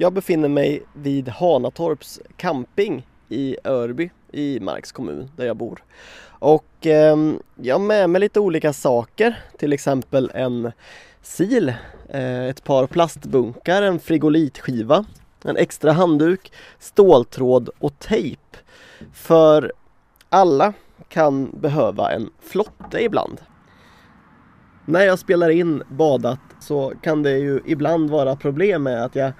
[0.00, 5.84] Jag befinner mig vid Hanatorps camping i Örby i Marks kommun där jag bor.
[6.28, 7.16] Och eh,
[7.56, 10.72] jag har med mig lite olika saker, till exempel en
[11.34, 11.66] sil,
[12.08, 15.04] eh, ett par plastbunkar, en frigolitskiva,
[15.44, 18.58] en extra handduk, ståltråd och tejp.
[19.12, 19.72] För
[20.28, 20.72] alla
[21.08, 23.40] kan behöva en flotte ibland.
[24.84, 29.32] När jag spelar in badat så kan det ju ibland vara problem med att jag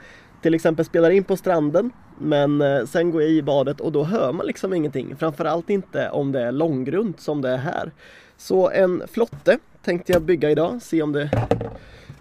[0.43, 4.05] till exempel spelar in på stranden men eh, sen går jag i badet och då
[4.05, 5.17] hör man liksom ingenting.
[5.17, 7.91] Framförallt inte om det är långgrunt som det är här.
[8.37, 11.31] Så en flotte tänkte jag bygga idag, se om det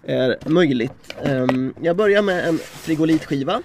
[0.04, 1.16] är möjligt.
[1.24, 3.62] Ehm, jag börjar med en frigolitskiva.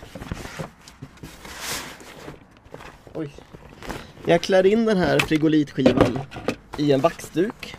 [3.14, 3.30] Oj.
[4.26, 6.18] Jag klär in den här frigolitskivan
[6.78, 7.76] i en vaxduk.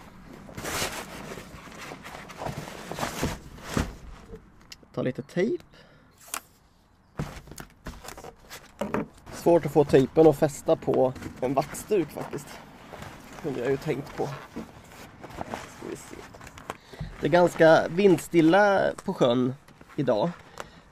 [4.93, 5.74] Ta lite tejp.
[9.45, 12.47] Svårt att få tejpen att fästa på en vaxduk faktiskt.
[13.41, 14.27] kunde jag ju tänkt på.
[15.47, 16.15] Ska vi se.
[17.21, 19.53] Det är ganska vindstilla på sjön
[19.95, 20.29] idag.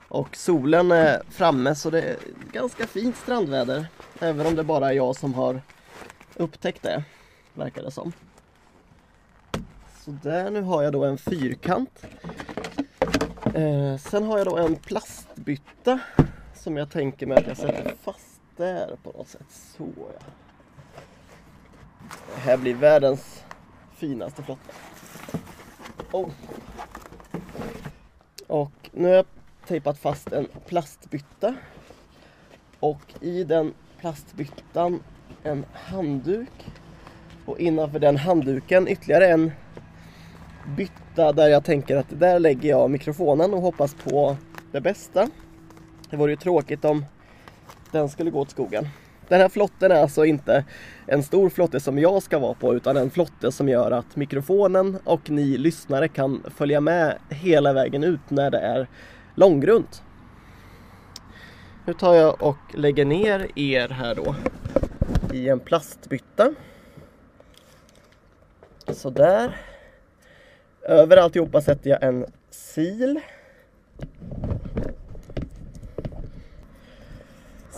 [0.08, 2.18] Och solen är framme så det är
[2.52, 3.86] ganska fint strandväder.
[4.20, 5.62] Även om det bara är jag som har
[6.36, 7.04] upptäckt det,
[7.54, 8.14] verkar det som.
[10.06, 12.06] Så där, nu har jag då en fyrkant.
[13.56, 16.00] Eh, sen har jag då en plastbytta
[16.54, 19.46] som jag tänker mig att jag sätter fast där på något sätt.
[19.50, 20.26] Så ja.
[22.36, 23.44] Det här blir världens
[23.96, 24.72] finaste flotta.
[26.12, 26.30] Oh.
[28.48, 29.26] Och nu har jag
[29.68, 31.56] tejpat fast en plastbytta.
[32.80, 35.04] Och i den plastbyttan
[35.44, 36.72] en handduk.
[37.46, 39.52] Och innanför den handduken ytterligare en
[40.78, 44.38] bytta där jag tänker att där lägger jag mikrofonen och hoppas på
[44.72, 45.30] det bästa.
[46.10, 47.06] Det vore ju tråkigt om
[47.94, 48.88] den skulle gå åt skogen.
[49.28, 50.66] Den här flotten är alltså inte
[51.08, 54.98] en stor flotte som jag ska vara på utan en flotte som gör att mikrofonen
[55.04, 58.88] och ni lyssnare kan följa med hela vägen ut när det är
[59.36, 60.04] långgrunt.
[61.86, 64.36] Nu tar jag och lägger ner er här då
[65.34, 66.54] i en plastbytta.
[68.88, 69.58] Sådär.
[70.82, 72.26] Över alltihopa sätter jag en
[72.72, 73.14] sil.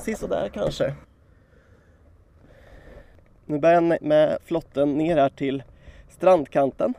[0.06, 0.94] Sisådär kanske.
[3.46, 5.64] Nu börjar jag med flotten ner här till
[6.10, 6.94] strandkanten.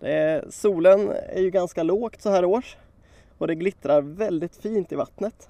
[0.00, 2.76] Är, solen är ju ganska lågt så här års
[3.38, 5.48] och det glittrar väldigt fint i vattnet.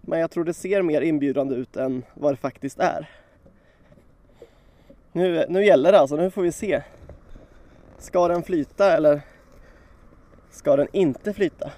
[0.00, 3.10] Men jag tror det ser mer inbjudande ut än vad det faktiskt är.
[5.12, 6.82] Nu, nu gäller det alltså, nu får vi se.
[7.98, 9.20] Ska den flyta eller
[10.50, 11.70] ska den inte flyta?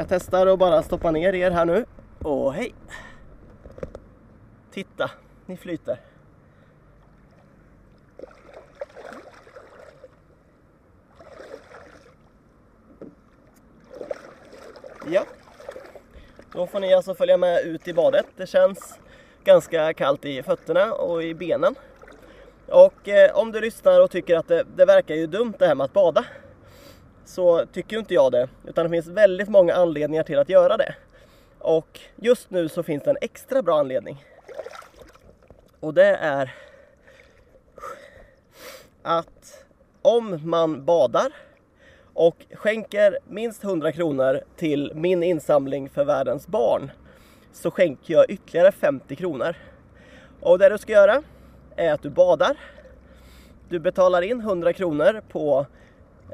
[0.00, 1.84] Jag testar att bara stoppa ner er här nu.
[2.18, 2.74] Och hej!
[4.72, 5.10] Titta,
[5.46, 6.00] ni flyter.
[15.10, 15.24] Ja.
[16.52, 18.26] Då får ni alltså följa med ut i badet.
[18.36, 18.98] Det känns
[19.44, 21.74] ganska kallt i fötterna och i benen.
[22.66, 25.74] Och eh, om du lyssnar och tycker att det, det verkar ju dumt det här
[25.74, 26.24] med att bada
[27.30, 28.48] så tycker inte jag det.
[28.66, 30.94] Utan det finns väldigt många anledningar till att göra det.
[31.58, 34.24] Och just nu så finns det en extra bra anledning.
[35.80, 36.54] Och det är
[39.02, 39.64] att
[40.02, 41.32] om man badar
[42.14, 46.90] och skänker minst 100 kronor till min insamling för världens barn
[47.52, 49.56] så skänker jag ytterligare 50 kronor.
[50.40, 51.22] Och det du ska göra
[51.76, 52.56] är att du badar.
[53.68, 55.66] Du betalar in 100 kronor på,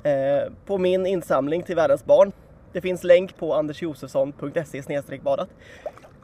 [0.02, 2.32] eh, på min insamling till världens barn.
[2.72, 5.48] Det finns länk på andersjosefsson.se badat.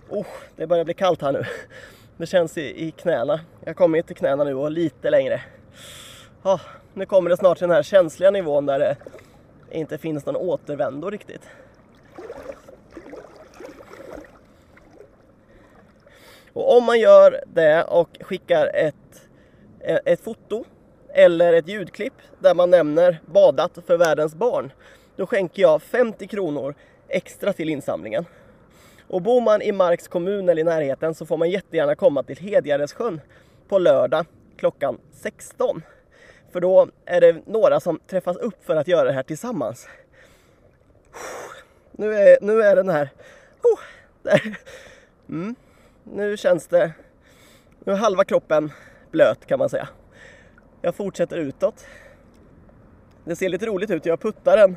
[0.08, 1.44] Oh, det börjar bli kallt här nu.
[2.16, 3.40] Det känns i, i knäna.
[3.60, 5.40] Jag har kommit till knäna nu och lite längre.
[6.42, 6.60] Oh,
[6.94, 8.96] nu kommer det snart till den här känsliga nivån där det
[9.70, 11.42] inte finns någon återvändo riktigt.
[16.52, 19.28] Och om man gör det och skickar ett,
[19.80, 20.64] ett foto
[21.12, 24.72] eller ett ljudklipp där man nämner badat för världens barn,
[25.16, 26.74] då skänker jag 50 kronor
[27.08, 28.26] extra till insamlingen.
[29.08, 32.38] Och bor man i Marks kommun eller i närheten så får man jättegärna komma till
[32.38, 33.20] Hedjaredssjön
[33.68, 34.26] på lördag
[34.56, 35.82] klockan 16.
[36.52, 39.88] För då är det några som träffas upp för att göra det här tillsammans.
[41.92, 43.08] Nu är, nu är den här...
[43.62, 43.80] Oh,
[44.22, 44.56] där.
[45.28, 45.54] Mm.
[46.04, 46.92] Nu känns det...
[47.84, 48.72] Nu är halva kroppen
[49.10, 49.88] blöt kan man säga.
[50.84, 51.86] Jag fortsätter utåt.
[53.24, 54.06] Det ser lite roligt ut.
[54.06, 54.76] Jag puttar en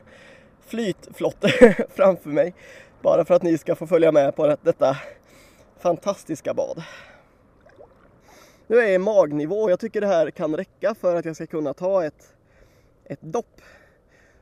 [0.61, 2.53] flytflotte framför mig
[3.01, 4.97] bara för att ni ska få följa med på detta
[5.79, 6.83] fantastiska bad.
[8.67, 11.35] Nu är jag i magnivå och jag tycker det här kan räcka för att jag
[11.35, 12.33] ska kunna ta ett,
[13.05, 13.61] ett dopp.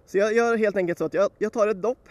[0.06, 2.08] Så jag gör helt enkelt så att jag, jag tar ett dopp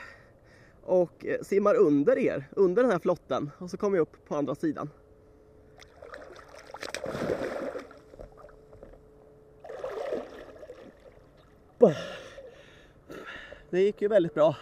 [0.82, 4.36] och eh, simmar under er, under den här flotten och så kommer jag upp på
[4.36, 4.90] andra sidan.
[13.70, 14.56] Det gick ju väldigt bra.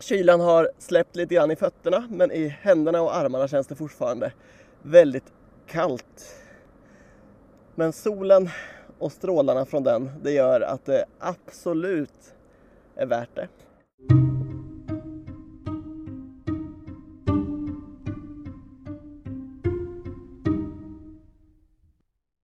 [0.00, 4.32] Kylan har släppt lite grann i fötterna men i händerna och armarna känns det fortfarande
[4.82, 5.32] väldigt
[5.66, 6.36] kallt.
[7.74, 8.48] Men solen
[8.98, 12.34] och strålarna från den, det gör att det absolut
[12.96, 13.48] är värt det.